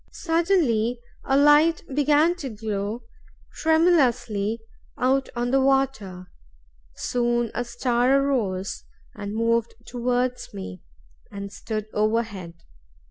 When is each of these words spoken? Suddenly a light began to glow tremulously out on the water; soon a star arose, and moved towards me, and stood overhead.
Suddenly 0.11 0.99
a 1.25 1.37
light 1.37 1.83
began 1.93 2.33
to 2.37 2.49
glow 2.49 3.03
tremulously 3.53 4.59
out 4.97 5.29
on 5.35 5.51
the 5.51 5.61
water; 5.61 6.25
soon 6.95 7.51
a 7.53 7.63
star 7.63 8.11
arose, 8.19 8.83
and 9.13 9.35
moved 9.35 9.75
towards 9.85 10.55
me, 10.55 10.81
and 11.31 11.53
stood 11.53 11.85
overhead. 11.93 12.55